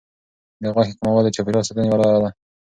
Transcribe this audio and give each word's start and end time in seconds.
د 0.61 0.63
غوښې 0.73 0.93
کمول 0.99 1.23
د 1.25 1.29
چاپیریال 1.35 1.65
ساتنې 1.67 1.87
یوه 1.89 1.97
لار 2.01 2.15
ده. 2.23 2.29